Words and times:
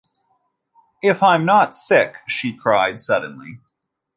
“If 1.03 1.21
I’m 1.21 1.45
not 1.45 1.75
sick!” 1.75 2.15
she 2.27 2.57
cried 2.57 2.99
suddenly. 2.99 3.59